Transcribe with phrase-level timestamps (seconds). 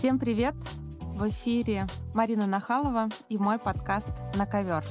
[0.00, 0.54] Всем привет!
[0.98, 4.82] В эфире Марина Нахалова и мой подкаст «На ковер».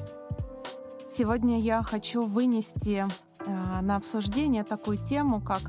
[1.11, 5.61] Сегодня я хочу вынести э, на обсуждение такую тему, как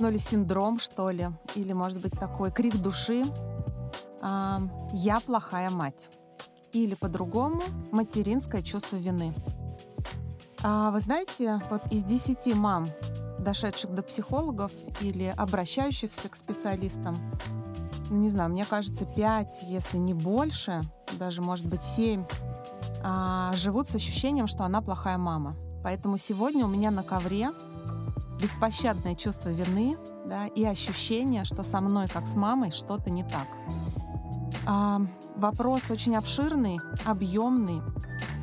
[0.00, 3.26] ну или синдром, что ли, или, может быть, такой крик души
[4.22, 4.58] э,
[4.92, 6.10] «Я плохая мать»
[6.72, 7.62] или по-другому
[7.92, 9.32] «Материнское чувство вины».
[10.64, 12.88] А вы знаете, вот из десяти мам,
[13.38, 17.16] дошедших до психологов или обращающихся к специалистам,
[18.10, 20.82] ну, не знаю, мне кажется, пять, если не больше,
[21.18, 22.24] даже, может быть, семь,
[23.02, 25.54] а, живут с ощущением, что она плохая мама.
[25.82, 27.50] Поэтому сегодня у меня на ковре
[28.40, 29.96] беспощадное чувство вины
[30.26, 33.48] да, и ощущение, что со мной, как с мамой, что-то не так.
[34.66, 35.00] А,
[35.36, 37.80] вопрос очень обширный, объемный.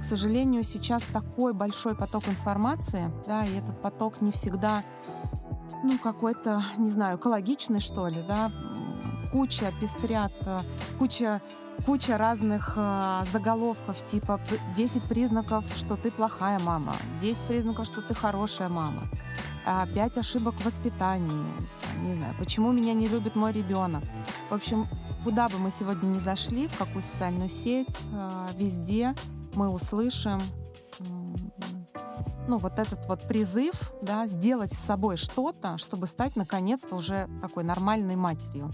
[0.01, 4.83] К сожалению, сейчас такой большой поток информации, да, и этот поток не всегда,
[5.83, 8.51] ну, какой-то, не знаю, экологичный, что ли, да,
[9.35, 10.61] куча пестрят, э,
[10.97, 11.41] куча
[11.85, 14.39] куча разных э, заголовков, типа
[14.77, 19.09] 10 признаков, что ты плохая мама, 10 признаков, что ты хорошая мама,
[19.93, 21.45] 5 ошибок в воспитании,
[22.01, 24.05] не знаю, почему меня не любит мой ребенок.
[24.49, 24.87] В общем,
[25.25, 29.15] куда бы мы сегодня ни зашли, в какую социальную сеть, э, везде
[29.53, 30.41] мы услышим
[32.47, 37.65] ну, вот этот вот призыв, да, сделать с собой что-то, чтобы стать, наконец-то, уже такой
[37.65, 38.71] нормальной матерью.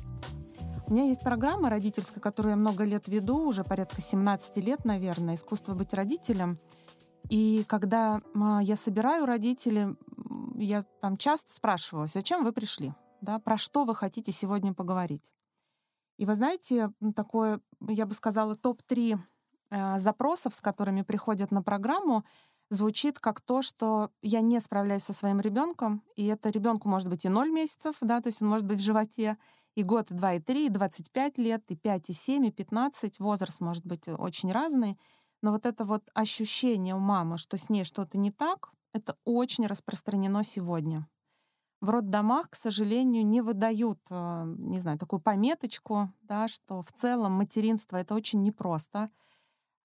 [0.91, 5.35] У меня есть программа родительская, которую я много лет веду, уже порядка 17 лет, наверное,
[5.35, 6.59] «Искусство быть родителем».
[7.29, 9.95] И когда а, я собираю родителей,
[10.57, 15.31] я там часто спрашиваю, зачем вы пришли, да, про что вы хотите сегодня поговорить.
[16.17, 19.17] И вы знаете, такое, я бы сказала, топ-3
[19.69, 22.25] э, запросов, с которыми приходят на программу,
[22.69, 27.23] звучит как то, что я не справляюсь со своим ребенком, и это ребенку может быть
[27.23, 29.37] и 0 месяцев, да, то есть он может быть в животе,
[29.75, 33.19] и год, и два, и три, и 25 лет, и 5, и 7, и 15.
[33.19, 34.99] Возраст может быть э, очень разный.
[35.41, 39.65] Но вот это вот ощущение у мамы, что с ней что-то не так, это очень
[39.65, 41.07] распространено сегодня.
[41.79, 47.33] В роддомах, к сожалению, не выдают, э, не знаю, такую пометочку, да, что в целом
[47.33, 49.09] материнство— это очень непросто.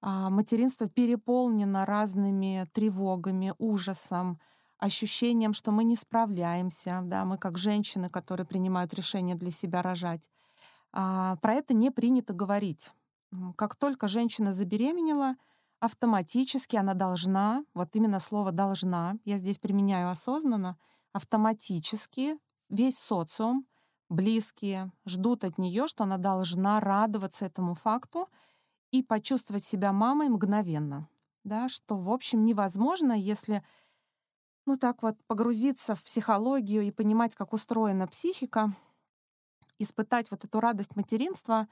[0.02, 4.41] А материнство переполнено разными тревогами, ужасом,
[4.78, 10.28] ощущением, что мы не справляемся, да, мы как женщины, которые принимают решение для себя рожать.
[10.92, 12.92] А, про это не принято говорить.
[13.56, 15.37] Как только женщина забеременела,
[15.81, 20.78] автоматически она должна, вот именно слово «должна», я здесь применяю осознанно,
[21.12, 22.38] автоматически
[22.69, 23.66] весь социум,
[24.08, 28.28] близкие ждут от нее, что она должна радоваться этому факту
[28.91, 31.08] и почувствовать себя мамой мгновенно.
[31.44, 33.62] Да, что, в общем, невозможно, если
[34.66, 38.72] ну так вот погрузиться в психологию и понимать, как устроена психика,
[39.78, 41.69] испытать вот эту радость материнства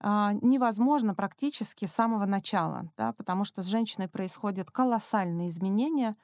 [0.00, 6.16] а, невозможно практически с самого начала, да, потому что с женщиной происходят колоссальные изменения.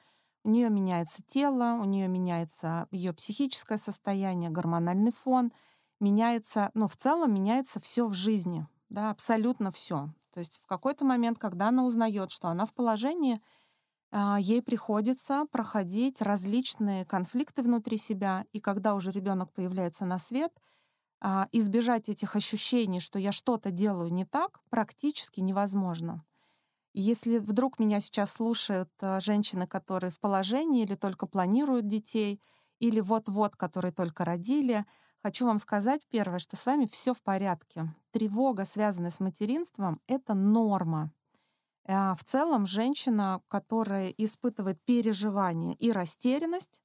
[0.43, 5.51] У нее меняется тело, у нее меняется ее психическое состояние, гормональный фон,
[5.99, 10.09] меняется, ну, в целом меняется все в жизни, да, абсолютно все.
[10.33, 13.41] То есть в какой-то момент, когда она узнает, что она в положении,
[14.13, 20.51] ей приходится проходить различные конфликты внутри себя, и когда уже ребенок появляется на свет,
[21.21, 26.25] а, избежать этих ощущений, что я что-то делаю не так, практически невозможно.
[26.93, 32.41] если вдруг меня сейчас слушают а, женщины, которые в положении или только планируют детей,
[32.79, 34.85] или вот-вот, которые только родили,
[35.23, 37.93] хочу вам сказать первое, что с вами все в порядке.
[38.11, 41.13] Тревога, связанная с материнством, это норма.
[41.91, 46.81] А, в целом женщина, которая испытывает переживание и растерянность,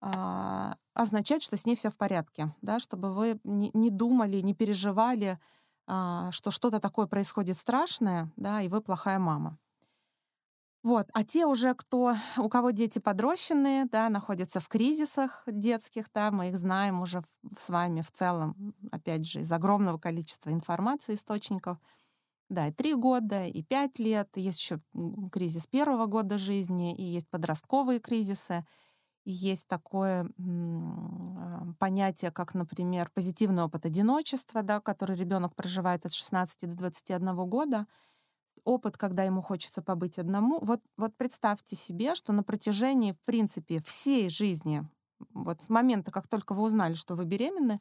[0.00, 5.38] а, означает, что с ней все в порядке, да, чтобы вы не думали, не переживали,
[5.86, 9.58] а, что что-то такое происходит страшное, да, и вы плохая мама.
[10.82, 11.08] Вот.
[11.14, 16.50] А те уже, кто, у кого дети подрощенные, да, находятся в кризисах детских, да, мы
[16.50, 17.22] их знаем уже
[17.58, 21.78] с вами в целом, опять же, из огромного количества информации, источников—
[22.48, 24.80] да, и три года, и пять лет, есть еще
[25.32, 28.64] кризис первого года жизни, и есть подростковые кризисы,
[29.24, 36.12] и есть такое а, понятие, как, например, позитивный опыт одиночества, да, который ребенок проживает от
[36.12, 37.86] 16 до 21 года,
[38.64, 40.58] опыт, когда ему хочется побыть одному.
[40.60, 44.86] Вот, вот представьте себе, что на протяжении, в принципе, всей жизни,
[45.32, 47.80] вот с момента, как только вы узнали, что вы беременны,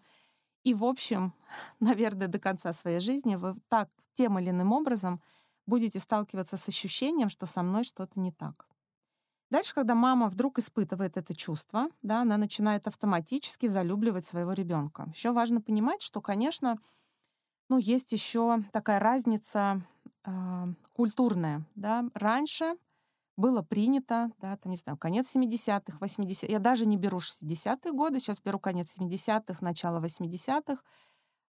[0.64, 1.34] и, в общем,
[1.80, 5.22] наверное, до конца своей жизни вы так тем или иным образом
[5.66, 8.68] будете сталкиваться с ощущением, что со мной что-то не так.
[9.50, 15.12] Дальше, когда мама вдруг испытывает это чувство, да, она начинает автоматически залюбливать своего ребенка.
[15.14, 16.80] Еще важно понимать, что, конечно,
[17.70, 19.82] ну, есть еще такая разница
[20.26, 20.32] э,
[20.94, 21.66] культурная.
[21.76, 22.06] Да?
[22.16, 22.76] Раньше
[23.36, 28.20] было принято, да, там, не знаю, конец 70-х, 80-х, я даже не беру 60-е годы,
[28.20, 30.82] сейчас беру конец 70-х, начало 80-х,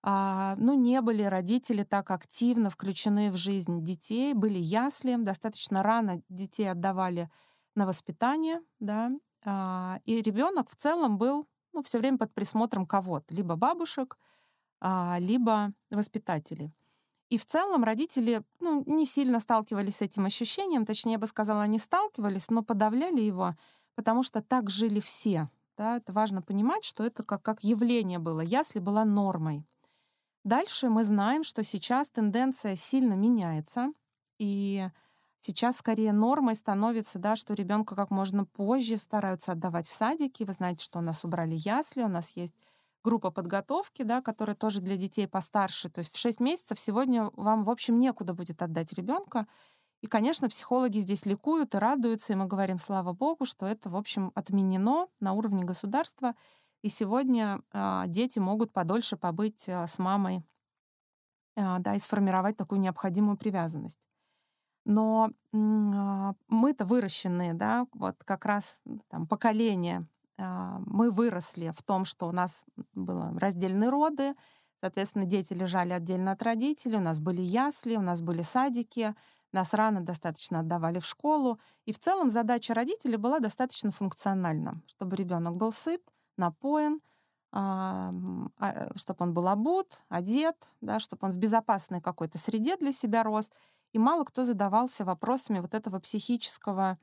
[0.05, 6.23] а, ну, не были родители так активно включены в жизнь детей, были ясли, достаточно рано
[6.29, 7.31] детей отдавали
[7.75, 9.11] на воспитание, да,
[9.45, 14.19] а, и ребенок в целом был, ну, все время под присмотром кого-то, либо бабушек,
[14.81, 16.73] а, либо воспитателей.
[17.33, 21.63] И в целом родители ну, не сильно сталкивались с этим ощущением, точнее, я бы сказала,
[21.63, 23.57] они сталкивались, но подавляли его,
[23.95, 25.49] потому что так жили все.
[25.79, 25.97] Да?
[25.97, 28.43] Это важно понимать, что это как, как явление было.
[28.43, 29.65] Ясли была нормой.
[30.45, 33.95] Дальше мы знаем, что сейчас тенденция сильно меняется,
[34.39, 34.87] и
[35.41, 40.43] сейчас скорее нормой становится, да, что ребенка как можно позже стараются отдавать в садики.
[40.43, 42.53] Вы знаете, что у нас убрали ясли, у нас есть
[43.03, 45.91] группа подготовки, да, которая тоже для детей постарше.
[45.91, 49.47] То есть в 6 месяцев сегодня вам, в общем, некуда будет отдать ребенка.
[50.01, 53.97] И, конечно, психологи здесь ликуют и радуются, и мы говорим, слава богу, что это, в
[53.97, 56.35] общем, отменено на уровне государства.
[56.83, 60.45] И сегодня э, дети могут подольше побыть э, с мамой,
[61.57, 64.01] э, да, и сформировать такую необходимую привязанность.
[64.85, 65.57] Но э,
[66.49, 70.09] мы-то выращенные, да, вот как раз там поколение
[70.39, 72.65] мы выросли в том, что у нас
[72.95, 74.35] было раздельные роды,
[74.81, 79.15] соответственно, дети лежали отдельно от родителей, у нас были ясли, у нас были садики,
[79.53, 81.61] нас рано достаточно отдавали в школу.
[81.85, 86.03] И в целом задача родителей была достаточно функциональна, чтобы ребенок был сыт,
[86.37, 87.01] напоен,
[87.53, 88.13] а,
[88.97, 93.53] чтобы он был обут, одет, да, чтобы он в безопасной какой-то среде для себя рос.
[93.93, 96.99] И мало кто задавался вопросами вот этого психического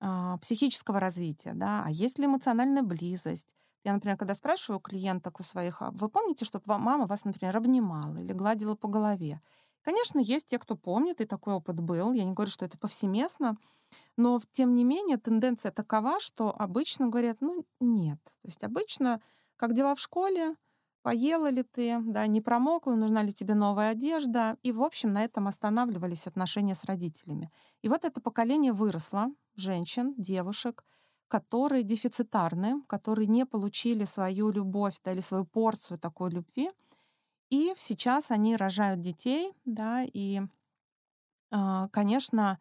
[0.00, 3.54] а, психического развития, да, а есть ли эмоциональная близость.
[3.84, 8.16] Я, например, когда спрашиваю клиенток у своих, «А вы помните, что мама вас, например, обнимала
[8.16, 9.40] или гладила по голове?
[9.82, 12.12] Конечно, есть те, кто помнит, и такой опыт был.
[12.12, 13.56] Я не говорю, что это повсеместно,
[14.16, 18.18] но тем не менее тенденция такова, что обычно говорят, ну нет.
[18.24, 19.20] То есть обычно,
[19.56, 20.56] как дела в школе,
[21.02, 24.56] поела ли ты, да, не промокла, нужна ли тебе новая одежда.
[24.62, 27.50] И, в общем, на этом останавливались отношения с родителями.
[27.82, 30.84] И вот это поколение выросло, женщин, девушек,
[31.28, 36.70] которые дефицитарны, которые не получили свою любовь да, или свою порцию такой любви.
[37.50, 40.40] И сейчас они рожают детей, да, и,
[41.50, 42.58] а, конечно,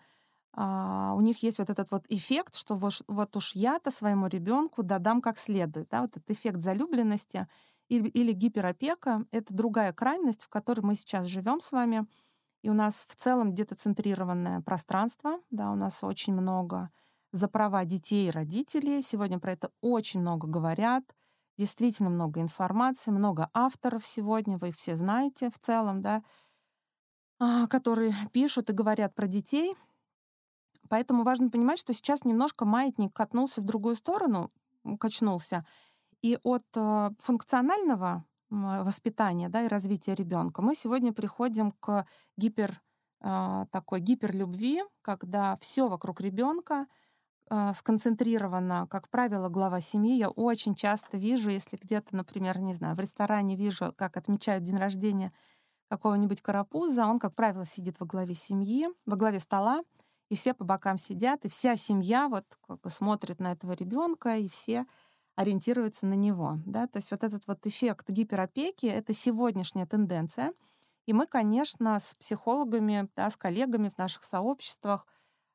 [0.54, 5.22] а, у них есть вот этот вот эффект, что вот, уж я-то своему ребенку додам
[5.22, 7.48] как следует, да, вот этот эффект залюбленности
[7.90, 12.08] или, или гиперопека— это другая крайность, в которой мы сейчас живем с вами—
[12.62, 16.92] и у нас в целом где-то центрированное пространство, да, у нас очень много
[17.32, 19.02] за права детей и родителей.
[19.02, 21.04] Сегодня про это очень много говорят.
[21.58, 26.24] Действительно много информации, много авторов сегодня, вы их все знаете в целом, да,
[27.40, 29.76] а, которые пишут и говорят про детей.
[30.90, 34.52] Поэтому важно понимать, что сейчас немножко маятник катнулся в другую сторону,
[35.00, 35.66] качнулся.
[36.22, 42.82] И от э, функционального воспитания да, и развития ребенка, мы сегодня приходим к гипер
[43.22, 46.88] а, такой гиперлюбви, когда все вокруг ребенка
[47.76, 50.16] сконцентрировано, как правило, глава семьи.
[50.16, 54.78] Я очень часто вижу, если где-то, например, не знаю, в ресторане вижу, как отмечают день
[54.78, 55.34] рождения
[55.90, 59.82] какого-нибудь карапуза, он, как правило, сидит во главе семьи, во главе стола,
[60.30, 64.38] и все по бокам сидят, и вся семья вот как бы смотрит на этого ребенка,
[64.38, 64.86] и все
[65.40, 66.60] ориентируется на него.
[66.66, 66.86] Да?
[66.88, 70.54] То есть вот этот вот эффект гиперопеки— это сегодняшняя тенденция.
[71.06, 75.08] И мы, конечно, с психологами, да, с коллегами в наших сообществах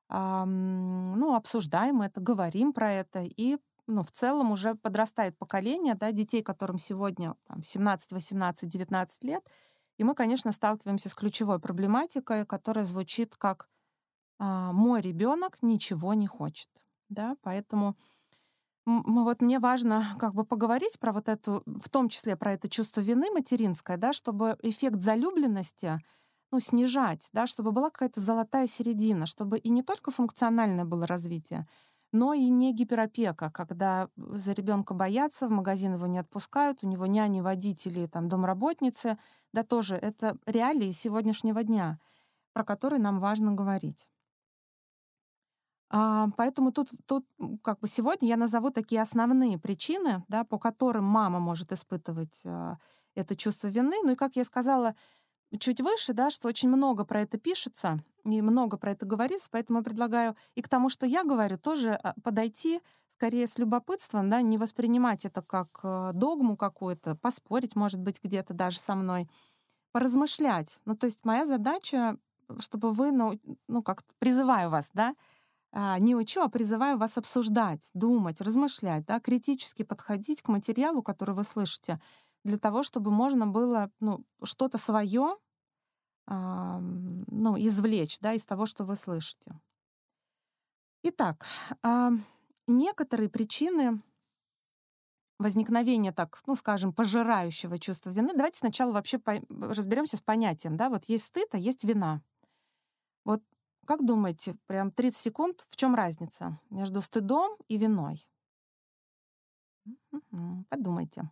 [0.09, 3.25] эм, ну, обсуждаем это, говорим про это.
[3.25, 9.25] И ну, в целом уже подрастает поколение да, детей, которым сегодня там, 17, 18, 19
[9.25, 9.47] лет.
[9.99, 13.69] И мы, конечно, сталкиваемся с ключевой проблематикой, которая звучит как
[14.41, 16.71] э, «мой ребенок ничего не хочет».
[17.11, 17.37] Да?
[17.43, 17.99] Поэтому
[18.87, 23.01] вот мне важно как бы поговорить про вот эту, в том числе про это чувство
[23.01, 26.01] вины материнское, да, чтобы эффект залюбленности
[26.51, 31.67] ну, снижать, да, чтобы была какая-то золотая середина, чтобы и не только функциональное было развитие,
[32.13, 37.07] но и не гиперопека, когда за ребенка боятся, в магазин его не отпускают, у него
[37.07, 39.19] няни, водители, там, домработницы,
[39.53, 41.99] да тоже это реалии сегодняшнего дня,
[42.53, 44.09] про которые нам важно говорить.
[45.91, 47.27] А, поэтому тут, тут
[47.63, 52.79] как бы сегодня я назову такие основные причины, да, по которым мама может испытывать а,
[53.15, 53.97] это чувство вины.
[54.03, 54.95] Ну и, как я сказала
[55.59, 59.79] чуть выше, да, что очень много про это пишется и много про это говорится, поэтому
[59.79, 62.81] я предлагаю и к тому, что я говорю, тоже а, подойти
[63.13, 65.69] скорее с любопытством, да, не воспринимать это как
[66.15, 69.31] догму какую-то, поспорить, может быть, где-то даже со мной,
[69.93, 70.81] поразмышлять.
[70.85, 72.19] Ну, то есть моя задача,
[72.59, 73.39] чтобы вы, ну,
[73.69, 75.15] ну как призываю вас, да,
[75.99, 81.45] не учу, а призываю вас обсуждать, думать, размышлять, да, критически подходить к материалу, который вы
[81.45, 82.01] слышите,
[82.45, 85.37] для того, чтобы можно было ну, что-то свое
[86.29, 89.59] э, ну, извлечь да, из того, что вы слышите.
[91.03, 91.45] Итак,
[91.83, 92.11] э,
[92.67, 94.01] некоторые причины
[95.39, 98.33] возникновения, так, ну, скажем, пожирающего чувства вины.
[98.35, 100.77] Давайте сначала вообще по- разберемся с понятием.
[100.77, 100.89] Да?
[100.89, 102.23] Вот есть стыд, а есть вина.
[103.85, 108.27] Как думаете, прям 30 секунд, в чем разница между стыдом и виной?
[110.69, 111.31] Подумайте.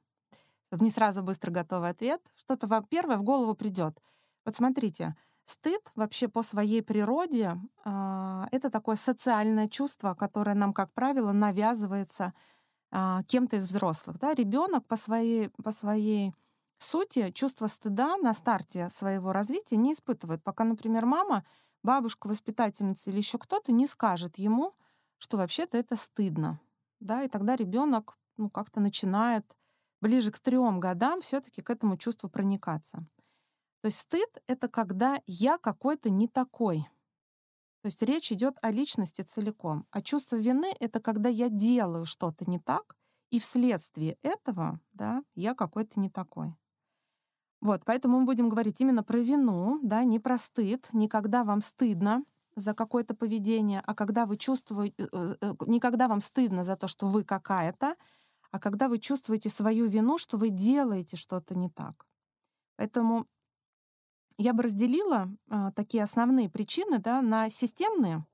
[0.70, 2.20] Не сразу быстро готовый ответ.
[2.34, 4.00] Что-то вам первое в голову придет.
[4.44, 10.92] Вот смотрите, стыд вообще по своей природе э, это такое социальное чувство, которое нам, как
[10.92, 12.32] правило, навязывается
[12.90, 14.18] э, кем-то из взрослых.
[14.18, 14.34] Да?
[14.34, 16.32] Ребенок по своей, по своей
[16.82, 20.42] сути чувство стыда на старте своего развития не испытывает.
[20.42, 21.44] Пока, например, мама
[21.82, 24.74] бабушка, воспитательница или еще кто-то не скажет ему,
[25.18, 26.60] что вообще-то это стыдно.
[27.00, 29.56] Да, и тогда ребенок ну, как-то начинает
[30.00, 33.06] ближе к трем годам все-таки к этому чувству проникаться.
[33.80, 36.88] То есть стыд— это когда я какой-то не такой.
[37.82, 39.86] То есть речь идет о личности целиком.
[39.90, 42.96] А чувство вины— это когда я делаю что-то не так,
[43.30, 46.54] и вследствие этого да, я какой-то не такой.
[47.62, 52.24] Вот, поэтому мы будем говорить именно про вину, да, не про стыд, не вам стыдно
[52.56, 56.88] за какое-то поведение, а когда вы чувствуете, э, э, не когда вам стыдно за то,
[56.88, 57.94] что вы какая-то,
[58.50, 62.04] а когда вы чувствуете свою вину, что вы делаете что-то не так.
[62.76, 63.26] Поэтому
[64.38, 68.26] я бы разделила а, такие основные причины да, на системные.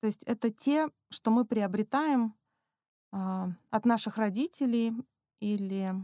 [0.00, 2.34] То есть это те, что мы приобретаем
[3.10, 4.94] а, от наших родителей
[5.40, 5.94] или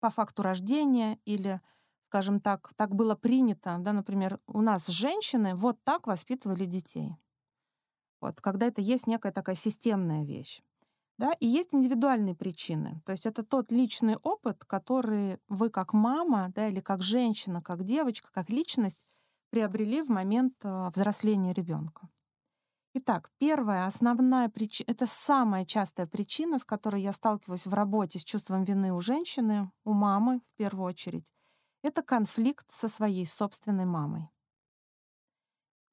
[0.00, 1.60] по факту рождения или,
[2.08, 7.16] скажем так, так было принято, да, например, у нас женщины вот так воспитывали детей.
[8.20, 10.62] Вот, когда это есть некая такая системная вещь.
[11.18, 13.02] Да, и есть индивидуальные причины.
[13.04, 17.82] То есть это тот личный опыт, который вы как мама, да, или как женщина, как
[17.82, 18.98] девочка, как личность
[19.50, 22.08] приобрели в момент э, взросления ребенка.
[23.00, 28.24] Итак, первая основная причина, это самая частая причина, с которой я сталкиваюсь в работе с
[28.24, 31.32] чувством вины у женщины, у мамы в первую очередь,
[31.82, 34.28] это конфликт со своей собственной мамой.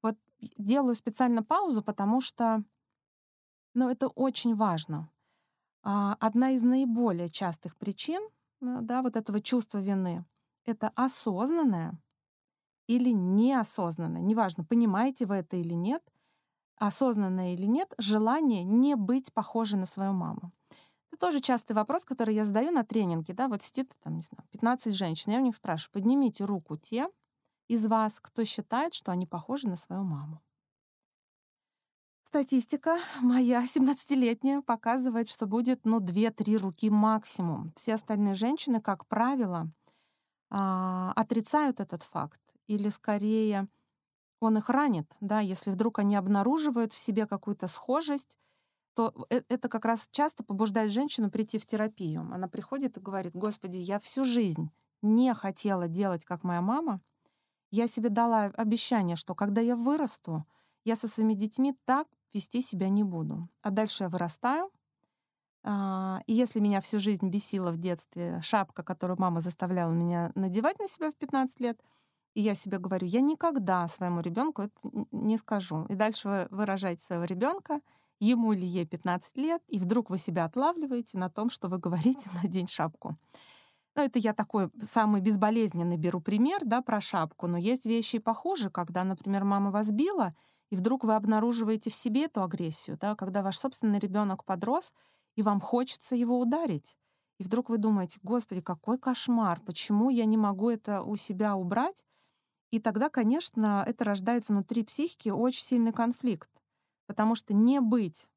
[0.02, 0.16] Вот
[0.58, 2.64] делаю специально паузу, потому что
[3.74, 5.08] ну, это очень важно.
[5.84, 8.20] А, одна из наиболее частых причин
[8.60, 10.24] э, да, вот этого чувства вины—
[10.64, 12.02] это осознанное
[12.88, 16.02] или неосознанное, неважно, понимаете вы это или нет—
[16.76, 20.52] осознанное или нет, желание не быть похожей на свою маму.
[21.10, 23.34] Это тоже частый вопрос, который я задаю на тренинге.
[23.34, 23.48] Да?
[23.48, 27.08] Вот сидит там, не знаю, 15 женщин, я у них спрашиваю, поднимите руку те
[27.68, 30.40] из вас, кто считает, что они похожи на свою маму.
[32.24, 37.72] Статистика моя 17-летняя показывает, что будет ну, 2-3 руки максимум.
[37.76, 39.70] Все остальные женщины, как правило,
[40.50, 43.66] а, отрицают этот факт или скорее
[44.40, 48.38] он их ранит, да, если вдруг они обнаруживают в себе какую-то схожесть,
[48.94, 52.22] то э, это как раз часто побуждает женщину прийти в терапию.
[52.32, 54.70] Она приходит и говорит, Господи, я всю жизнь
[55.02, 57.00] не хотела делать, как моя мама.
[57.70, 60.44] Я себе дала обещание, что когда я вырасту,
[60.84, 63.48] я со своими детьми так вести себя не буду.
[63.62, 64.70] А дальше я вырастаю,
[65.62, 70.78] а, и если меня всю жизнь бесила в детстве шапка, которую мама заставляла меня надевать
[70.78, 71.80] на себя в 15 лет—
[72.36, 74.74] и я себе говорю, я никогда своему ребенку это
[75.10, 75.86] не скажу.
[75.88, 77.80] И дальше вы выражаете своего ребенка,
[78.20, 82.28] ему или ей 15 лет, и вдруг вы себя отлавливаете на том, что вы говорите
[82.42, 83.16] «надень шапку».
[83.94, 87.46] Ну, это я такой самый безболезненный беру пример, да, про шапку.
[87.46, 90.34] Но есть вещи и похуже, когда, например, мама вас била,
[90.68, 94.92] и вдруг вы обнаруживаете в себе эту агрессию, да, когда ваш собственный ребенок подрос,
[95.36, 96.98] и вам хочется его ударить.
[97.38, 102.04] И вдруг вы думаете, господи, какой кошмар, почему я не могу это у себя убрать?
[102.70, 106.50] И тогда, конечно, это рождает внутри психики очень сильный конфликт,
[107.06, 108.28] потому что не быть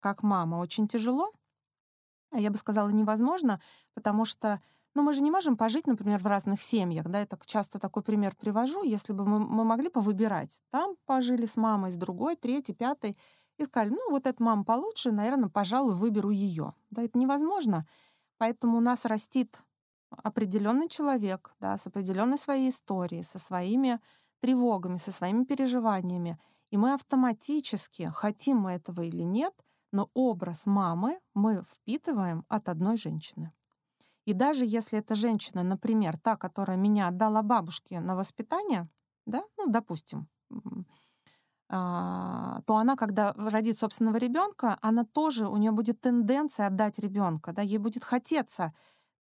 [0.00, 1.32] как мама очень тяжело,
[2.30, 3.60] а я бы сказала, невозможно,
[3.94, 4.60] потому что
[4.94, 7.06] ну, мы же не можем пожить, например, в разных семьях.
[7.08, 8.82] Да, я так часто такой пример привожу.
[8.82, 13.18] Если бы мы, мы могли бы выбирать, там пожили с мамой, с другой, третьей, пятой,
[13.58, 16.72] и сказали, ну, вот эта мама получше, наверное, пожалуй, выберу ее.
[16.90, 17.86] Да, это невозможно.
[18.38, 19.58] Поэтому у нас растит
[20.22, 24.00] определенный человек, да, с определенной своей историей, со своими
[24.40, 26.38] тревогами, со своими переживаниями.
[26.70, 29.54] И мы автоматически, хотим мы этого или нет,
[29.92, 33.52] но образ мамы мы впитываем от одной женщины.
[34.26, 38.88] И даже если эта женщина, например, та, которая меня отдала бабушке на воспитание,
[39.24, 40.28] да, ну, допустим,
[41.68, 47.52] а, то она, когда родит собственного ребенка, она тоже, у нее будет тенденция отдать ребенка,
[47.52, 48.72] да, ей будет хотеться,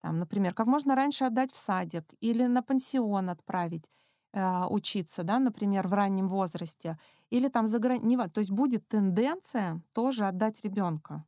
[0.04, 3.90] там, например, как можно раньше отдать в садик или на пансион отправить
[4.34, 6.99] э, учиться, да, например, в раннем возрасте,
[7.30, 11.25] или там за границей, то есть будет тенденция тоже отдать ребенка.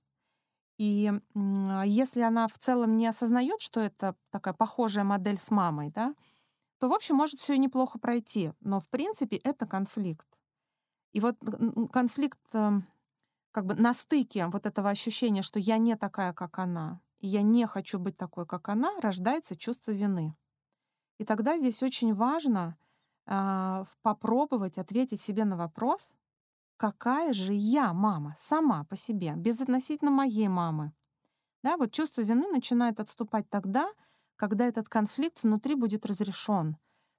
[0.77, 1.11] И
[1.87, 6.15] если она в целом не осознает, что это такая похожая модель с мамой, да,
[6.79, 8.53] то, в общем, может все и неплохо пройти.
[8.61, 10.27] Но, в принципе, это конфликт.
[11.15, 11.39] И вот
[11.95, 12.85] конфликт эм,
[13.53, 17.67] как бы на стыке вот этого ощущения, что я не такая, как она, я не
[17.67, 20.37] хочу быть такой, как она, рождается чувство вины.
[21.19, 22.77] И тогда здесь очень важно
[23.27, 26.15] э, попробовать ответить себе на вопрос,
[26.77, 30.93] какая же я мама сама по себе, безотносительно моей мамы.
[31.63, 33.93] Да, вот чувство вины начинает отступать тогда,
[34.37, 36.77] когда этот конфликт внутри будет разрешен.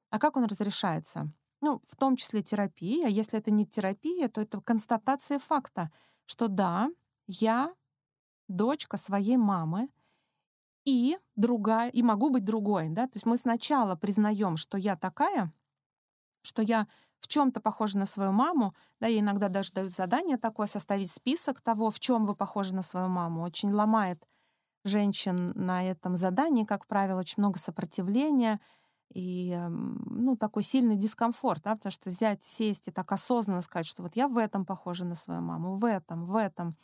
[0.10, 1.34] А как он разрешается?
[1.62, 3.08] ну, в том числе терапия.
[3.08, 5.92] Если это не терапия, то это констатация факта,
[6.26, 6.90] что да,
[7.28, 7.74] я
[8.48, 9.90] дочка своей мамы,
[10.88, 15.54] и другая, и могу быть другой, да, то есть мы сначала признаем, что я такая,
[16.44, 16.88] что я
[17.20, 21.60] в чем-то похожа на свою маму, да, ей иногда даже дают задание такое, составить список
[21.60, 23.42] того, в чем вы похожи на свою маму.
[23.42, 24.26] Очень ломает
[24.86, 28.62] женщин на этом задании, как правило, очень много сопротивления,
[29.14, 34.04] и ну, такой сильный дискомфорт, да, потому что взять, сесть и так осознанно сказать, что
[34.04, 36.78] вот я в этом похожа на свою маму, в этом, в этом,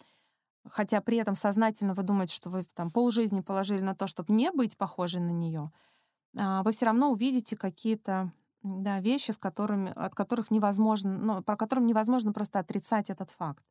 [0.70, 4.52] хотя при этом сознательно вы думаете, что вы там полжизни положили на то, чтобы не
[4.52, 5.72] быть похожей на нее,
[6.38, 8.32] а, вы все равно увидите какие-то
[8.64, 13.64] да, вещи, с которыми, от которых невозможно, ну, про которым невозможно просто отрицать этот факт.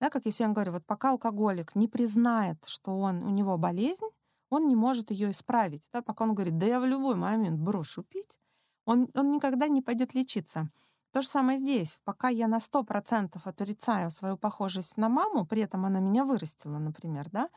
[0.00, 4.06] Да, как я сегодня говорю, вот пока алкоголик не признает, что он, у него болезнь,
[4.48, 5.88] он не может ее исправить.
[5.92, 8.38] Да, пока он говорит, да я в любой момент брошу пить,
[8.86, 10.70] он, он никогда не пойдет лечиться.
[11.12, 11.98] То же самое здесь.
[12.04, 17.28] Пока я на 100% отрицаю свою похожесть на маму, при этом она меня вырастила, например,
[17.30, 17.48] да,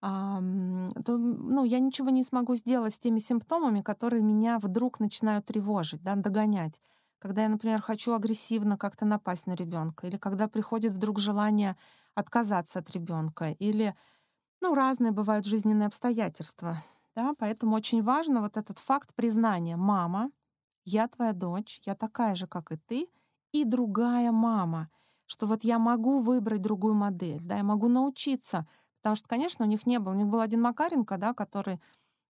[0.00, 0.40] то
[1.18, 6.14] ну, я ничего не смогу сделать с теми симптомами, которые меня вдруг начинают тревожить, да,
[6.16, 6.80] догонять.
[7.18, 11.76] Когда я, например, хочу агрессивно как-то напасть на ребенка, или когда приходит вдруг желание
[12.14, 13.94] отказаться от ребенка, или
[14.62, 16.82] ну, разные бывают жизненные обстоятельства,
[17.16, 19.76] да, поэтому очень важно вот этот факт признания.
[19.76, 20.30] Мама,
[20.86, 23.08] я твоя дочь, я такая же, как и ты,
[23.52, 24.88] и другая мама,
[25.26, 28.66] что вот я могу выбрать другую модель, да, я могу научиться,
[29.02, 31.80] потому что, конечно, у них не было, у них был один Макаренко, да, который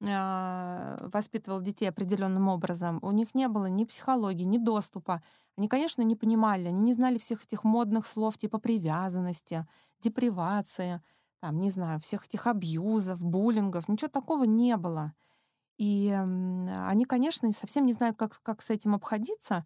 [0.01, 5.23] э, воспитывал детей определенным образом, у них не было ни психологии, ни доступа.
[5.57, 9.67] Они, конечно, не понимали, они не знали всех этих модных слов типа привязанности,
[10.01, 11.03] депривация—
[11.39, 15.13] там, не знаю, всех этих абьюзов, буллингов, ничего такого не было.
[15.79, 19.65] И они, конечно, совсем не знают, как, как с этим обходиться,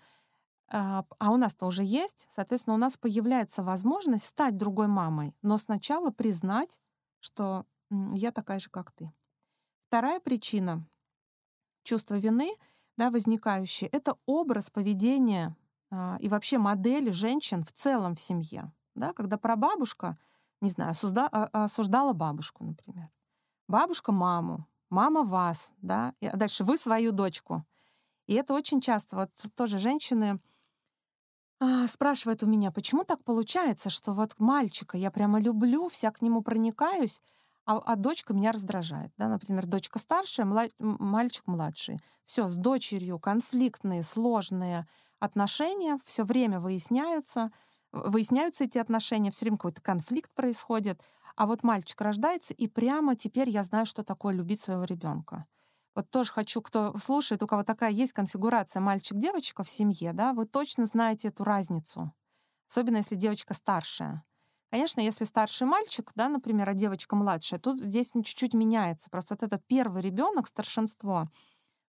[0.69, 2.29] а, а у нас-то уже есть.
[2.33, 6.79] Соответственно, у нас появляется возможность стать другой мамой, но сначала признать,
[7.19, 9.11] что я такая же, как ты.
[9.87, 10.87] Вторая причина
[11.83, 12.53] чувства вины,
[12.95, 15.57] да, возникающие, это образ поведения
[15.89, 18.71] а, и вообще модели женщин в целом в семье.
[18.95, 20.17] Да, когда прабабушка—
[20.63, 23.09] не знаю, а, осуждала бабушку, например.
[23.67, 27.65] Бабушка маму, мама вас, да, а дальше вы свою дочку.
[28.27, 30.39] И это очень часто, вот тоже женщины
[31.59, 36.21] а, спрашивают у меня, почему так получается, что вот мальчика я прямо люблю, вся к
[36.21, 37.21] нему проникаюсь,
[37.65, 39.11] а, а дочка меня раздражает.
[39.17, 39.27] Да?
[39.27, 40.71] Например, дочка старшая, млад...
[40.79, 41.99] мальчик младший.
[42.23, 44.87] Все, с дочерью конфликтные, сложные
[45.19, 47.51] отношения, все время выясняются—
[47.93, 51.01] выясняются эти отношения, все время какой-то конфликт происходит.
[51.35, 55.47] А вот мальчик рождается, и прямо теперь я знаю, что такое любить своего ребенка.
[55.95, 60.45] Вот тоже хочу, кто слушает, у кого такая есть конфигурация мальчик-девочка в семье, да, вы
[60.45, 62.11] точно знаете эту разницу.
[62.69, 64.23] Особенно если девочка старшая.
[64.71, 69.11] Конечно, если старший мальчик, да, например, а девочка младшая, тут здесь чуть-чуть меняется.
[69.11, 71.29] Просто вот этот первый ребенок, старшинство,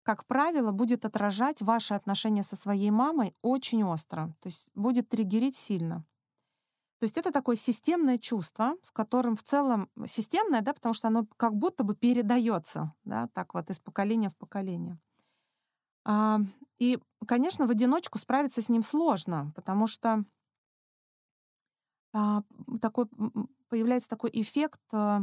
[0.03, 5.57] как правило, будет отражать ваши отношения со своей мамой очень остро, то есть будет триггерить
[5.57, 6.05] сильно.
[6.99, 11.27] То есть это такое системное чувство, с которым в целом системное, да, потому что оно
[11.37, 14.99] как будто бы передается, да, так вот из поколения в поколение.
[16.05, 16.39] А,
[16.79, 20.25] и, конечно, в одиночку справиться с ним сложно, потому что
[22.13, 22.43] а,
[22.81, 23.07] такой,
[23.69, 25.23] появляется такой эффект а,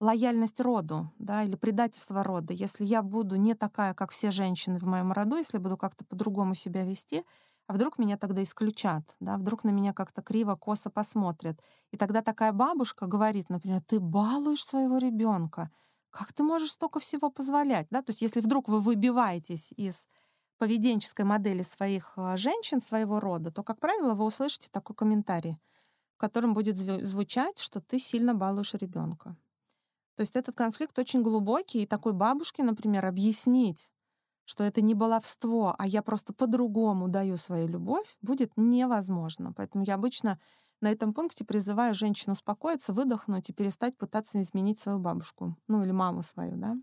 [0.00, 2.52] лояльность роду, да, или предательство рода.
[2.52, 6.54] Если я буду не такая, как все женщины в моем роду, если буду как-то по-другому
[6.54, 7.24] себя вести,
[7.72, 11.58] а вдруг меня тогда исключат, да, вдруг на меня как-то криво, косо посмотрят.
[11.90, 15.70] И тогда такая бабушка говорит, например, ты балуешь своего ребенка,
[16.10, 17.86] как ты можешь столько всего позволять?
[17.88, 18.02] Да?
[18.02, 20.06] То есть если вдруг вы выбиваетесь из
[20.58, 25.58] поведенческой модели своих а, женщин своего рода, то, как правило, вы услышите такой комментарий,
[26.16, 29.34] в котором будет звучать, что ты сильно балуешь ребенка.
[30.16, 33.90] То есть этот конфликт очень глубокий, и такой бабушке, например, объяснить,
[34.44, 39.52] что это не баловство, а я просто по-другому даю свою любовь, будет невозможно.
[39.52, 40.38] Поэтому я обычно
[40.80, 45.92] на этом пункте призываю женщину успокоиться, выдохнуть и перестать пытаться изменить свою бабушку, ну или
[45.92, 46.76] маму свою, да.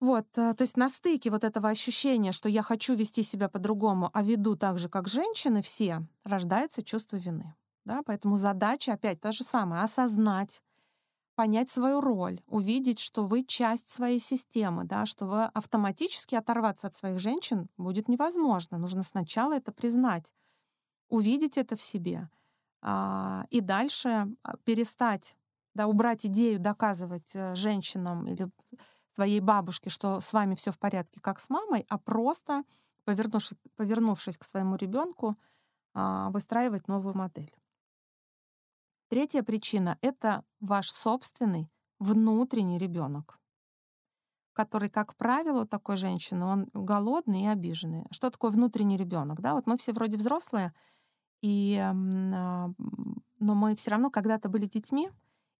[0.00, 4.10] Вот, э, то есть на стыке вот этого ощущения, что я хочу вести себя по-другому,
[4.12, 7.54] а веду так же, как женщины все, рождается чувство вины.
[7.84, 8.02] Да?
[8.04, 10.62] Поэтому задача опять та же самая— осознать,
[11.36, 16.94] понять свою роль, увидеть, что вы часть своей системы, да, что вы автоматически оторваться от
[16.94, 18.78] своих женщин будет невозможно.
[18.78, 20.34] Нужно сначала это признать,
[21.08, 22.28] увидеть это в себе—
[22.88, 25.36] а, и дальше а, перестать,
[25.74, 28.48] да, убрать идею доказывать э, женщинам или
[29.14, 32.62] своей бабушке, что с вами все в порядке, как с мамой, а просто,
[33.04, 35.36] повернувшись, повернувшись к своему ребенку,
[35.94, 37.52] а, выстраивать новую модель.
[39.08, 43.38] Третья причина— это ваш собственный внутренний ребенок,
[44.52, 48.04] который, как правило, у такой женщины, он голодный и обиженный.
[48.10, 49.40] Что такое внутренний ребенок?
[49.40, 50.74] Да, вот мы все вроде взрослые,
[51.40, 55.08] и, а, но мы все равно когда-то были детьми,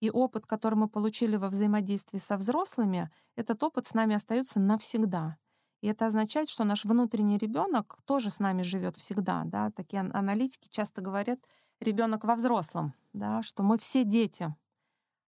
[0.00, 5.36] и опыт, который мы получили во взаимодействии со взрослыми, этот опыт с нами остается навсегда.
[5.82, 9.44] И это означает, что наш внутренний ребенок тоже с нами живет всегда.
[9.44, 9.70] Да?
[9.70, 11.38] Такие аналитики часто говорят,
[11.80, 13.42] ребенок во взрослом, да?
[13.42, 14.54] что мы все дети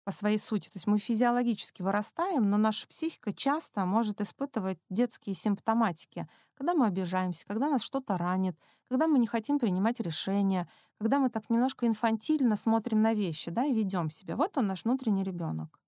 [0.03, 0.69] по своей сути.
[0.69, 6.85] То есть мы физиологически вырастаем, но наша психика часто может испытывать детские симптоматики, когда мы
[6.85, 10.69] обижаемся, когда нас что-то ранит, когда мы не хотим принимать решения,
[10.99, 14.35] когда мы так немножко инфантильно смотрим на вещи, да, и ведем себя.
[14.37, 15.79] Вот он наш внутренний ребенок.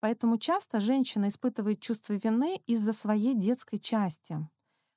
[0.00, 4.36] Поэтому часто женщина испытывает чувство вины из-за своей детской части,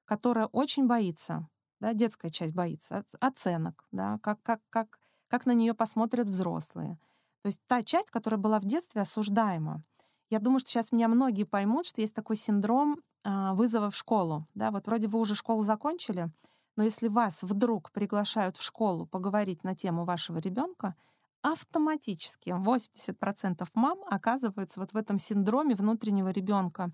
[0.06, 1.48] которая очень боится,
[1.80, 7.00] да, детская часть боится оценок, да, как, как, как, как на нее посмотрят взрослые—
[7.46, 9.84] то есть та часть, которая была в детстве осуждаема.
[10.32, 14.48] Я думаю, что сейчас меня многие поймут, что есть такой синдром э, вызова в школу.
[14.56, 16.34] Да, вот вроде вы уже школу закончили,
[16.76, 20.96] но если вас вдруг приглашают в школу поговорить на тему вашего ребенка,
[21.44, 26.92] автоматически 80% мам оказываются вот в этом синдроме внутреннего ребенка.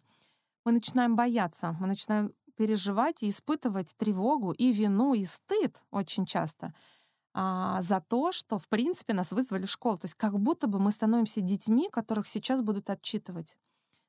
[0.66, 6.74] Мы начинаем бояться, мы начинаем переживать и испытывать тревогу и вину, и стыд очень часто—
[7.34, 9.98] а, за то, что, в принципе, нас вызвали в школу.
[9.98, 13.58] То есть как будто бы мы становимся детьми, которых сейчас будут отчитывать.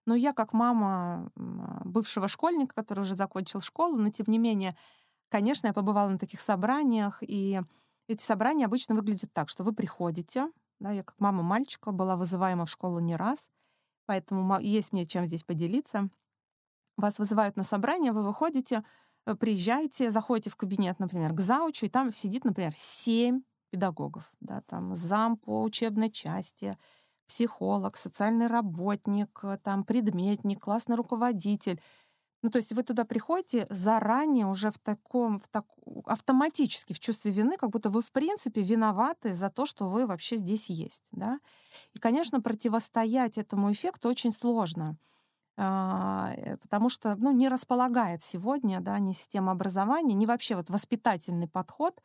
[0.07, 4.77] Но я, как мама бывшего школьника, который уже закончил школу, но тем не менее,
[5.29, 7.61] конечно, я побывала на таких собраниях, и
[8.09, 12.67] эти собрания обычно выглядят так, что вы приходите, да, я как мама мальчика была вызываема
[12.67, 13.49] в школу не раз,
[14.07, 16.11] поэтому есть мне чем здесь поделиться.
[16.97, 18.85] Вас вызывают на собрание, вы выходите,
[19.27, 24.63] Э, приезжайте, заходите в кабинет, например, к заучу, и там сидит, например, семь педагогов, да,
[24.63, 26.77] там зам по учебной части,
[27.27, 31.81] психолог, социальный работник, э, там предметник, классный руководитель.
[32.43, 35.65] Ну, то есть вы туда приходите заранее уже в таком, в так,
[36.07, 40.37] автоматически в чувстве вины, как будто вы, в принципе, виноваты за то, что вы вообще
[40.37, 41.39] здесь есть, да.
[41.95, 44.99] И, конечно, противостоять этому эффекту очень сложно.
[45.57, 50.71] А, э, потому что ну, не располагает сегодня да, ни система образования, ни вообще вот
[50.71, 52.03] воспитательный подход,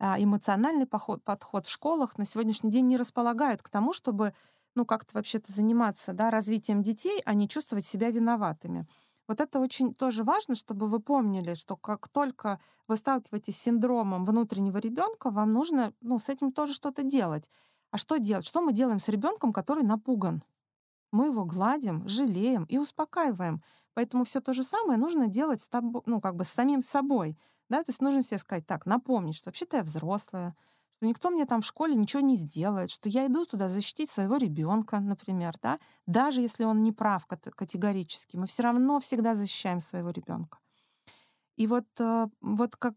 [0.00, 4.34] а, эмоциональный подход, в школах на сегодняшний день не располагает к тому, чтобы
[4.74, 8.86] ну, как-то вообще-то заниматься да, развитием детей, а не чувствовать себя виноватыми.
[9.28, 14.24] Вот это очень тоже важно, чтобы вы помнили, что как только вы сталкиваетесь с синдромом
[14.24, 17.48] внутреннего ребенка, вам нужно ну, с этим тоже что-то делать.
[17.90, 18.46] А что делать?
[18.46, 20.42] Что мы делаем с ребенком, который напуган?
[21.12, 23.62] Мы его гладим, жалеем и успокаиваем.
[23.94, 27.36] Поэтому все то же самое нужно делать с тобой, ну, как бы с самим собой.
[27.68, 27.82] Да?
[27.82, 30.54] То есть нужно себе сказать, так, напомнить, что вообще-то я взрослая,
[30.96, 34.36] что никто мне там в школе ничего не сделает, что я иду туда защитить своего
[34.36, 40.10] ребенка, например, да, даже если он не прав категорически, мы все равно всегда защищаем своего
[40.10, 40.58] ребенка.
[41.56, 42.94] И вот, э, вот как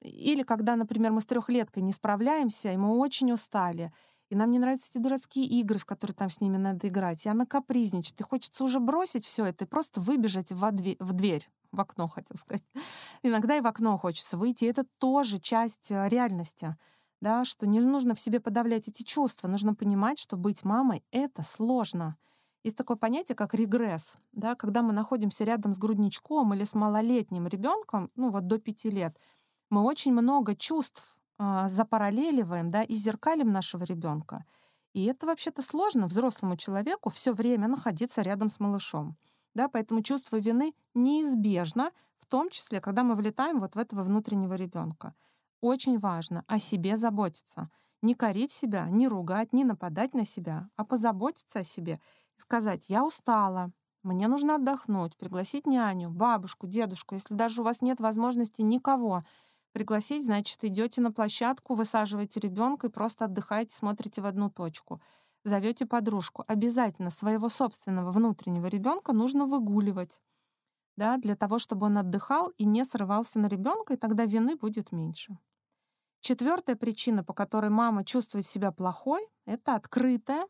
[0.00, 3.92] или когда, например, мы с трехлеткой не справляемся, и мы очень устали,
[4.30, 7.24] и нам не нравятся эти дурацкие игры, в которые там с ними надо играть.
[7.24, 8.20] И она капризничает.
[8.20, 12.06] И хочется уже бросить все это и просто выбежать в, дверь, в дверь, в окно,
[12.06, 12.64] хотел сказать.
[13.22, 14.64] Иногда и в окно хочется выйти.
[14.64, 16.76] И это тоже часть э, реальности.
[17.20, 19.48] Да, что не нужно в себе подавлять эти чувства.
[19.48, 22.16] Нужно понимать, что быть мамой— это сложно.
[22.62, 24.18] Есть такое понятие, как регресс.
[24.32, 28.90] Да, когда мы находимся рядом с грудничком или с малолетним ребенком, ну вот до пяти
[28.90, 29.18] лет,
[29.70, 34.44] мы очень много чувств запараллеливаем, да, и зеркалим нашего ребенка.
[34.92, 39.16] И это вообще-то сложно взрослому человеку все время находиться рядом с малышом.
[39.54, 44.54] Да, поэтому чувство вины неизбежно, в том числе, когда мы влетаем вот в этого внутреннего
[44.54, 45.14] ребенка.
[45.60, 47.70] Очень важно о себе заботиться.
[48.02, 52.00] Не корить себя, не ругать, не нападать на себя, а позаботиться о себе
[52.36, 53.72] сказать «я устала»,
[54.02, 57.14] мне нужно отдохнуть, пригласить няню, бабушку, дедушку.
[57.14, 59.24] Если даже у вас нет возможности никого
[59.78, 65.00] пригласить, значит, идете на площадку, высаживаете ребенка и просто отдыхаете, смотрите в одну точку.
[65.44, 66.44] Зовете подружку.
[66.48, 70.20] Обязательно своего собственного внутреннего ребенка нужно выгуливать
[70.96, 74.90] да, для того, чтобы он отдыхал и не срывался на ребенка, и тогда вины будет
[74.90, 75.38] меньше.
[76.18, 80.44] Четвертая причина, по которой мама чувствует себя плохой, это открытое,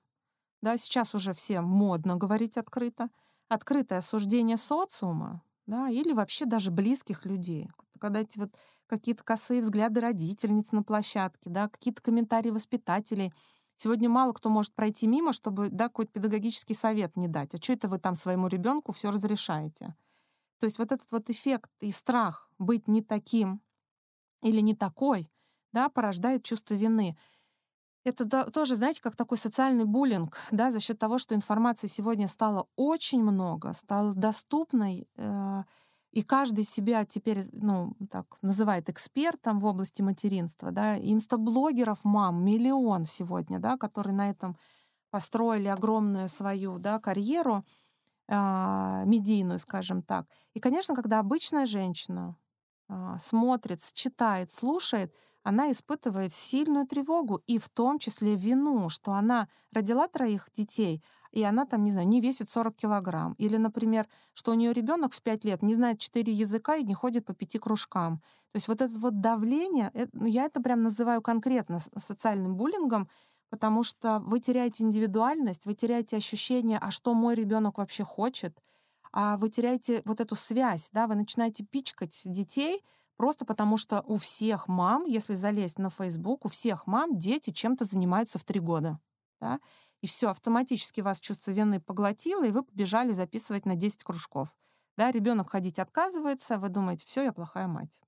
[0.63, 3.11] да, сейчас уже все модно говорить открыто,
[3.49, 7.69] открытое осуждение социума, да, или вообще даже близких людей.
[8.01, 8.57] Когда эти вот
[8.89, 13.33] какие-то косые взгляды родительниц на площадке, да, какие-то комментарии воспитателей.
[13.77, 17.55] Сегодня мало кто может пройти мимо, чтобы да, какой-то педагогический совет не дать.
[17.55, 19.95] А что это вы там своему ребенку все разрешаете?
[20.59, 23.61] То есть вот этот вот эффект и страх быть не таким
[24.43, 25.31] или не такой,
[25.73, 27.17] да, порождает чувство вины.
[28.05, 32.67] Это тоже, знаете, как такой социальный буллинг, да, за счет того, что информации сегодня стало
[32.77, 35.63] очень много, стала доступной, э,
[36.13, 43.05] и каждый себя теперь, ну, так называет экспертом в области материнства, да, инстаблогеров мам миллион
[43.05, 44.57] сегодня, да, которые на этом
[45.11, 47.65] построили огромную свою, да, карьеру,
[48.29, 50.27] э, медийную, скажем так.
[50.55, 52.37] И, конечно, когда обычная женщина
[52.89, 59.49] э, смотрит, читает, слушает, она испытывает сильную тревогу и в том числе вину, что она
[59.73, 63.35] родила троих детей, и она там, не знаю, не весит 40 килограмм.
[63.39, 66.95] Или, например, что у нее ребенок в 5 лет не знает 4 языка и не
[66.95, 68.19] ходит по пяти кружкам.
[68.53, 73.09] То есть вот это вот давление, это, ну, я это прям называю конкретно социальным буллингом,
[73.51, 78.59] потому что вы теряете индивидуальность, вы теряете ощущение, а что мой ребенок вообще хочет,
[79.13, 82.83] а вы теряете вот эту связь, да, вы начинаете пичкать детей,
[83.17, 87.85] просто потому что у всех мам, если залезть на Facebook, у всех мам дети чем-то
[87.85, 88.99] занимаются в три года.
[89.41, 89.61] Да?
[90.01, 94.57] И все, автоматически вас чувство вины поглотило, и вы побежали записывать на 10 кружков.
[94.97, 98.01] Да, ребенок ходить отказывается, вы думаете, все, я плохая мать.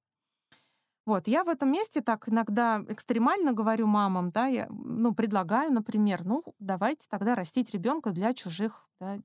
[1.06, 6.24] Вот, я в этом месте так иногда экстремально говорю мамам, да, я, ну, предлагаю, например,
[6.24, 9.18] ну, давайте тогда растить ребенка для чужих, да,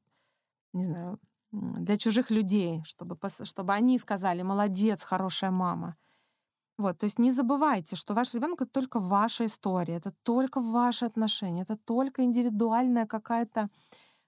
[0.74, 1.20] не знаю,
[1.52, 5.96] для чужих людей, чтобы, чтобы они сказали, молодец, хорошая мама.
[6.78, 11.06] Вот, то есть не забывайте, что ваш ребенок это только ваша история, это только ваши
[11.06, 13.70] отношения, это только индивидуальная какая-то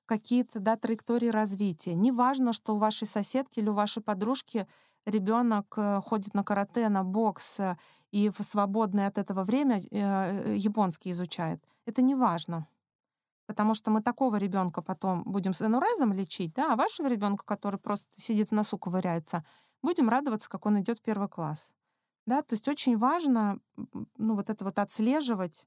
[0.05, 1.93] какие-то да, траектории развития.
[1.93, 4.65] Неважно, что у вашей соседки или у вашей подружки
[5.05, 7.77] ребенок э, ходит на карате, на бокс э,
[8.11, 11.61] и в свободное от этого время э, японский изучает.
[11.85, 12.67] Это не важно.
[13.47, 17.79] Потому что мы такого ребенка потом будем с энурезом лечить, да, а вашего ребенка, который
[17.79, 19.45] просто сидит в носу ковыряется,
[19.81, 21.73] будем радоваться, как он идет в первый класс.
[22.27, 23.59] Да, то есть очень важно
[24.17, 25.65] ну, вот это вот отслеживать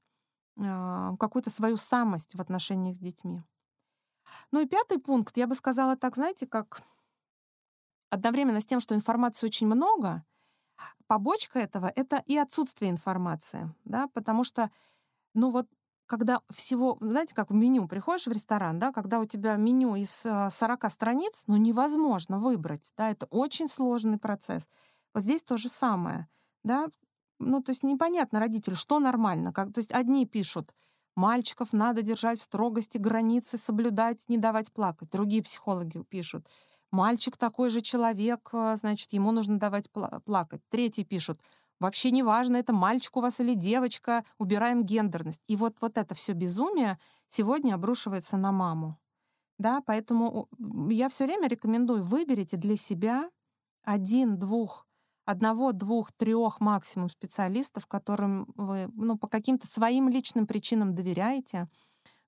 [0.57, 3.41] э, какую-то свою самость в отношениях с детьми.
[4.51, 6.83] Ну и пятый пункт, я бы сказала так, знаете, как
[8.11, 10.23] одновременно с тем, что информации очень много,
[11.07, 14.69] побочка этого— это и отсутствие информации, да, потому что,
[15.33, 15.67] ну вот,
[16.05, 20.11] когда всего, знаете, как в меню, приходишь в ресторан, да, когда у тебя меню из
[20.11, 24.69] 40 э, страниц, ну невозможно выбрать, да, это очень сложный процесс.
[25.15, 26.27] Вот здесь то же самое—
[26.63, 26.87] да,
[27.39, 29.51] ну, то есть непонятно родителю, что нормально.
[29.51, 30.73] Как, то есть одни пишут,
[31.15, 35.09] мальчиков надо держать в строгости, границы соблюдать, не давать плакать.
[35.09, 36.47] Другие психологи пишут,
[36.91, 39.89] мальчик такой же человек, э, значит, ему нужно давать
[40.25, 40.61] плакать.
[40.69, 41.41] Третьи пишут,
[41.79, 45.41] вообще не важно, это мальчик у вас или девочка, убираем гендерность.
[45.47, 48.99] И вот, вот это все безумие сегодня обрушивается на маму.
[49.57, 50.47] Да, поэтому
[50.89, 53.29] я все время рекомендую, выберите для себя
[53.83, 54.87] один-двух
[55.31, 61.67] одного, двух, трех максимум специалистов, которым вы ну, по каким-то своим личным причинам доверяете,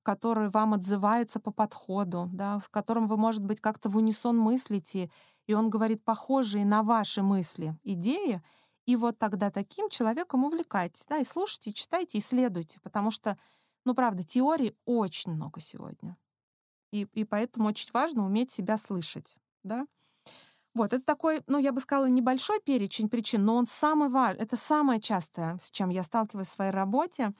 [0.03, 5.09] который вам отзывается по подходу, да, с которым вы, может быть, как-то в унисон мыслите,
[5.47, 8.41] и он говорит похожие на ваши мысли идеи,
[8.85, 13.37] и вот тогда таким человеком увлекайтесь, да, и слушайте, и читайте, исследуйте, потому что,
[13.85, 16.17] ну, правда, теории очень много сегодня.
[16.91, 19.87] И, и поэтому очень важно уметь себя слышать, да.
[20.73, 24.43] Вот, это такой, ну, я бы сказала, небольшой перечень причин, но он самый важный.
[24.43, 27.33] Это самое частое, с чем я сталкиваюсь в своей работе,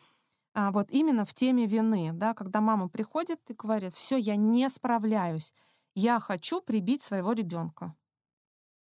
[0.53, 4.69] а, вот именно в теме вины, да, когда мама приходит и говорит, все, я не
[4.69, 5.53] справляюсь,
[5.95, 7.95] я хочу прибить своего ребенка.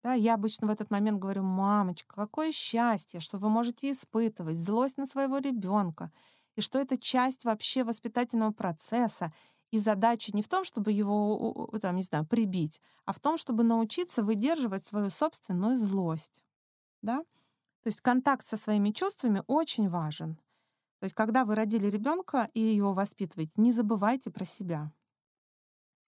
[0.03, 4.97] Да, я обычно в этот момент говорю, мамочка, какое счастье, что вы можете испытывать злость
[4.97, 6.11] на своего ребенка,
[6.55, 9.33] и что это часть вообще воспитательного процесса,
[9.71, 13.63] и задача не в том, чтобы его, там, не знаю, прибить, а в том, чтобы
[13.63, 16.43] научиться выдерживать свою собственную злость.
[17.01, 17.19] Да?
[17.83, 20.35] То есть контакт со своими чувствами очень важен.
[20.99, 24.91] То есть когда вы родили ребенка и его воспитываете, не забывайте про себя.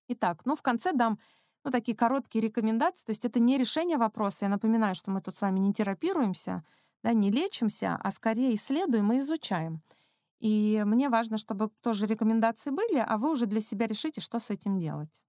[0.10, 1.18] Итак, ну в конце дам
[1.64, 3.06] ну, такие короткие рекомендации.
[3.06, 4.46] То есть это не решение вопроса.
[4.46, 6.64] Я напоминаю, что мы тут с вами не терапируемся,
[7.04, 9.82] да, не лечимся, а скорее исследуем и изучаем.
[10.42, 14.50] И мне важно, чтобы тоже рекомендации были, а вы уже для себя решите, что с
[14.50, 15.24] этим делать.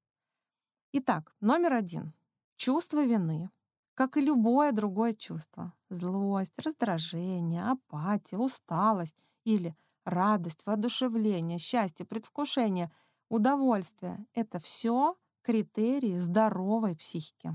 [0.93, 2.15] Итак, номер один.
[2.57, 3.51] Чувство вины.
[3.93, 5.75] Как и любое другое чувство.
[5.91, 12.91] Злость, раздражение, апатия, усталость или радость, воодушевление, счастье, предвкушение,
[13.29, 17.49] удовольствие— это все критерии здоровой психики.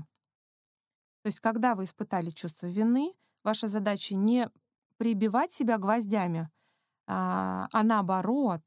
[1.22, 4.48] То есть, когда вы испытали чувство вины, ваша задача не
[4.96, 6.48] прибивать себя гвоздями,
[7.08, 8.60] а, а наоборот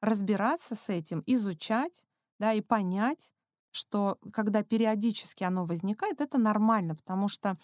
[0.00, 2.04] разбираться с этим, изучать,
[2.38, 3.32] да, и понять,
[3.72, 7.58] что когда периодически оно возникает, это нормально, потому что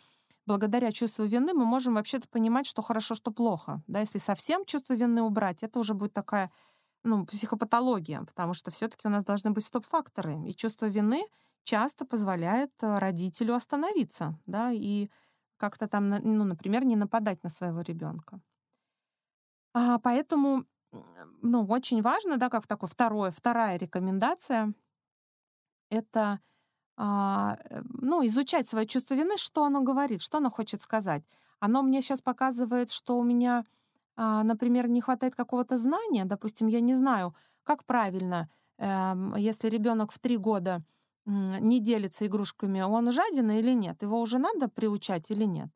[0.44, 3.83] благодаря чувству вины мы можем вообще-то понимать, что хорошо, что плохо.
[3.87, 6.51] Да, если совсем чувство вины убрать, это уже будет такая
[7.05, 10.35] ну, психопатология, потому что все-таки у нас должны быть стоп-факторы.
[10.49, 11.23] И чувство вины
[11.62, 15.11] часто позволяет э, родителю остановиться, да, и
[15.57, 18.40] как-то там, ну, например, не нападать на своего ребенка.
[19.74, 20.64] А, поэтому,
[21.42, 24.72] ну, очень важно, да, как такое второе, вторая рекомендация,
[25.90, 26.40] это
[26.96, 31.24] а, э, ну, изучать свое чувство вины, что оно говорит, что оно хочет сказать.
[31.60, 33.64] Оно мне сейчас показывает, что у меня
[34.16, 37.34] а, например, не хватает какого-то знания, допустим, я не знаю,
[37.64, 40.82] как правильно, эм, если ребенок в три года
[41.26, 44.02] не делится игрушками, он жаден или нет?
[44.02, 45.68] Его уже надо приучать или нет?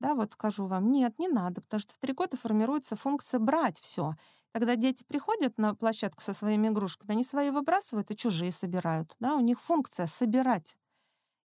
[0.00, 3.80] Да, вот скажу вам, нет, не надо, потому что в три года формируется функция брать
[3.80, 4.14] все.
[4.52, 9.14] Когда дети приходят на площадку со своими игрушками, они свои выбрасывают и чужие собирают.
[9.20, 10.76] Да, у них функция собирать.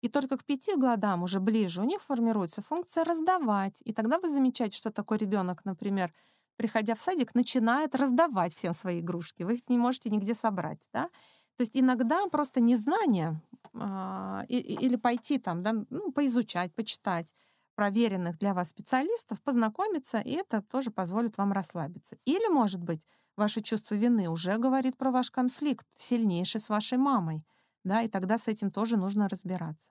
[0.03, 3.81] И только к пяти годам, уже ближе, у них формируется функция раздавать.
[3.85, 6.13] И тогда вы замечаете, что такой ребенок, например,
[6.57, 9.45] приходя в садик, начинает раздавать всем свои игрушки.
[9.45, 10.89] Вы их не можете нигде собрать.
[10.93, 11.09] Да?
[11.57, 13.41] То есть иногда просто незнание
[13.75, 17.35] э, или пойти там, да, ну, поизучать, почитать
[17.75, 22.17] проверенных для вас специалистов, познакомиться, и это тоже позволит вам расслабиться.
[22.25, 23.07] Или, может быть,
[23.37, 27.43] ваше чувство вины уже говорит про ваш конфликт сильнейший с вашей мамой
[27.85, 29.91] да, и тогда с этим тоже нужно разбираться.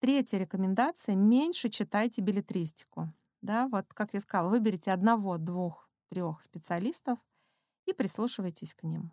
[0.00, 3.12] Третья рекомендация— меньше читайте билетристику.
[3.40, 7.18] Да, вот, как я сказала, выберите одного, двух, трех специалистов
[7.86, 9.12] и прислушивайтесь к ним.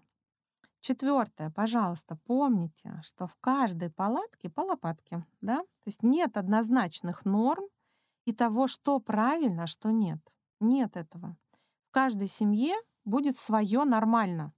[0.80, 7.66] Четвертое, пожалуйста, помните, что в каждой палатке по лопатке, да, то есть нет однозначных норм
[8.26, 10.20] и того, что правильно, а что нет.
[10.60, 11.38] Нет этого.
[11.90, 14.54] В каждой семье будет свое нормально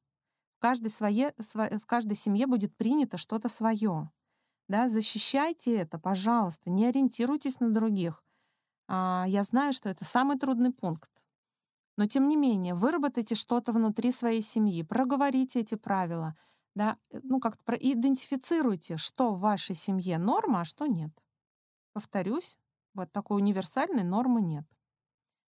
[0.64, 4.10] каждой, свое, в каждой семье будет принято что-то свое.
[4.70, 8.24] Да, защищайте это, пожалуйста, не ориентируйтесь на других.
[8.88, 11.12] А, я знаю, что это самый трудный пункт.
[11.98, 16.34] Но тем не менее, выработайте что-то внутри своей семьи, проговорите эти правила,
[16.76, 21.12] да, э, ну как-то идентифицируйте, что в вашей семье норма, а что нет.
[21.92, 22.58] Повторюсь,
[22.94, 24.66] вот такой универсальной нормы нет.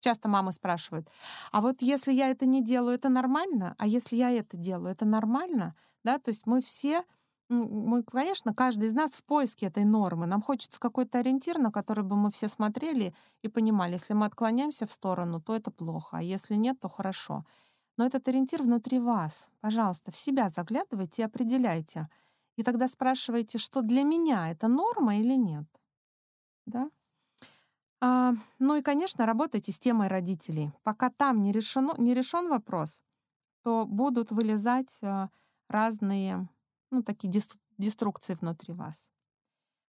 [0.02, 1.08] Часто мамы спрашивают,
[1.52, 3.76] а вот если я это не делаю, это нормально?
[3.78, 5.76] А если я это делаю, это нормально?
[6.04, 7.04] Да, то есть мы все,
[7.50, 10.26] мы, конечно, каждый из нас в поиске этой нормы.
[10.26, 14.88] Нам хочется какой-то ориентир, на который бы мы все смотрели и понимали, если мы отклоняемся
[14.88, 17.46] в сторону, то это плохо, а если нет, то хорошо.
[17.98, 19.52] Но этот ориентир внутри вас.
[19.60, 22.10] Пожалуйста, в себя заглядывайте и определяйте.
[22.56, 25.66] И тогда спрашивайте, что для меня это норма или нет.
[26.66, 26.90] Да?
[28.02, 30.72] А, ну и, конечно, работайте с темой родителей.
[30.84, 33.04] Пока там не, решено, не решен вопрос,
[33.64, 35.30] то будут вылезать а,
[35.68, 36.50] разные,
[36.90, 37.32] ну, такие
[37.78, 39.12] деструкции внутри вас.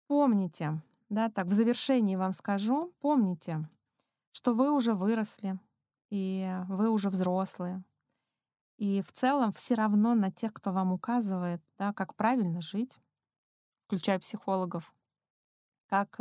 [0.06, 3.68] Помните, да, так в завершении вам скажу, помните,
[4.30, 5.58] что вы уже выросли,
[6.10, 7.82] и вы уже взрослые.
[8.76, 13.00] И в целом все равно на тех, кто вам указывает, да, как правильно жить,
[13.86, 14.94] включая психологов,
[15.88, 16.20] как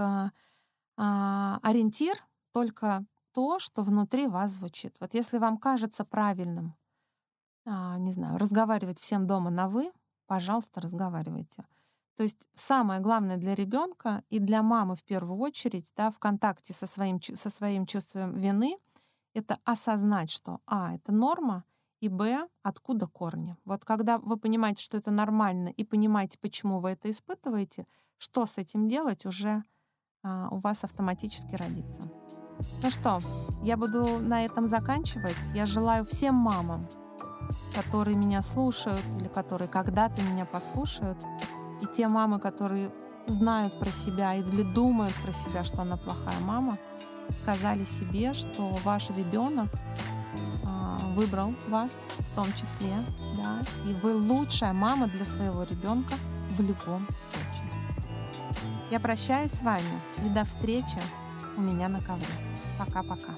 [0.98, 2.16] а, ориентир
[2.52, 4.96] только то, что внутри вас звучит.
[5.00, 6.76] Вот если вам кажется правильным,
[7.66, 9.92] а, не знаю, разговаривать всем дома на вы,
[10.28, 11.66] пожалуйста, разговаривайте.
[12.16, 16.74] То есть самое главное для ребенка и для мамы в первую очередь, да, в контакте
[16.74, 18.78] со своим, со своим чувством вины,
[19.34, 21.66] это осознать, что А— это норма,
[22.00, 23.58] и Б— откуда корни.
[23.66, 27.86] Вот когда вы понимаете, что это нормально, и понимаете, почему вы это испытываете,
[28.18, 29.64] что с этим делать, уже
[30.52, 32.02] у вас автоматически родится.
[32.82, 33.20] Ну что,
[33.64, 35.36] я буду на этом заканчивать.
[35.54, 36.88] Я желаю всем мамам,
[37.76, 41.18] которые меня слушают или которые когда-то меня послушают,
[41.82, 42.92] и те мамы, которые
[43.28, 46.78] знают про себя или думают про себя, что она плохая мама,
[47.42, 49.70] сказали себе, что ваш ребенок
[50.66, 52.94] а, выбрал вас в том числе,
[53.38, 56.14] да, и вы лучшая мама для своего ребенка
[56.52, 57.45] в любом случае.
[58.92, 61.00] Я прощаюсь с вами и до встречи
[61.58, 62.26] у меня на ковре.
[62.78, 63.34] Пока-пока.